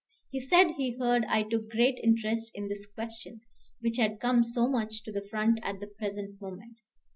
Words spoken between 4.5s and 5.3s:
much to the